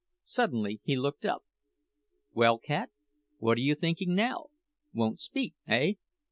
Suddenly 0.23 0.79
he 0.83 0.95
looked 0.95 1.25
up. 1.27 1.43
"Well, 2.33 2.57
cat, 2.57 2.89
what 3.37 3.55
are 3.59 3.61
you 3.61 3.75
thinking 3.75 4.13
about 4.13 4.17
now? 4.17 4.45
Won't 4.95 5.19
speak, 5.19 5.53
eh? 5.67 5.93